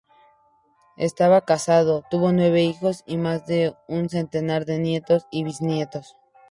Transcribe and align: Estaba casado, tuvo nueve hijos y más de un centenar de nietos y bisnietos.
Estaba 0.97 1.41
casado, 1.45 2.03
tuvo 2.09 2.31
nueve 2.33 2.63
hijos 2.63 3.03
y 3.05 3.17
más 3.17 3.45
de 3.45 3.75
un 3.87 4.09
centenar 4.09 4.65
de 4.65 4.79
nietos 4.79 5.27
y 5.29 5.43
bisnietos. 5.43 6.15